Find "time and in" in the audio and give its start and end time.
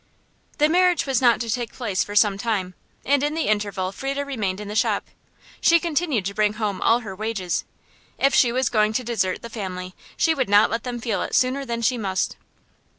2.39-3.35